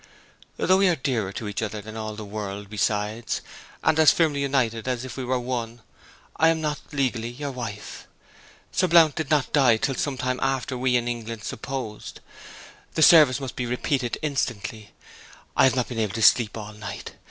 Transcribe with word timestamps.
Though 0.57 0.77
we 0.77 0.87
are 0.87 0.95
dearer 0.95 1.31
to 1.33 1.47
each 1.47 1.61
other 1.61 1.79
than 1.79 1.95
all 1.95 2.15
the 2.15 2.25
world 2.25 2.71
besides, 2.71 3.41
and 3.83 3.99
as 3.99 4.11
firmly 4.11 4.41
united 4.41 4.87
as 4.87 5.05
if 5.05 5.15
we 5.15 5.23
were 5.23 5.37
one, 5.39 5.83
I 6.37 6.47
am 6.49 6.59
not 6.59 6.79
legally 6.91 7.29
your 7.29 7.51
wife! 7.51 8.07
Sir 8.71 8.87
Blount 8.87 9.13
did 9.13 9.29
not 9.29 9.53
die 9.53 9.77
till 9.77 9.93
some 9.93 10.17
time 10.17 10.39
after 10.41 10.75
we 10.75 10.95
in 10.95 11.07
England 11.07 11.43
supposed. 11.43 12.19
The 12.95 13.03
service 13.03 13.39
must 13.39 13.55
be 13.55 13.67
repeated 13.67 14.17
instantly. 14.23 14.89
I 15.55 15.65
have 15.65 15.75
not 15.75 15.87
been 15.87 15.99
able 15.99 16.15
to 16.15 16.23
sleep 16.23 16.57
all 16.57 16.73
night. 16.73 17.13